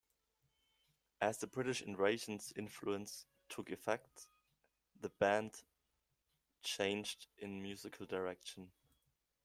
As 1.21 1.37
the 1.37 1.45
British 1.45 1.83
Invasion's 1.83 2.51
influence 2.55 3.27
took 3.49 3.69
effect, 3.69 4.25
the 4.99 5.09
band 5.09 5.61
changed 6.63 7.27
in 7.37 7.61
musical 7.61 8.07
direction. 8.07 8.71